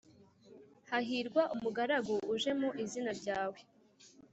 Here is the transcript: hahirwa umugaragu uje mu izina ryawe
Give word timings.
hahirwa 0.89 1.41
umugaragu 1.55 2.15
uje 2.33 2.51
mu 2.59 2.69
izina 2.83 3.11
ryawe 3.19 3.59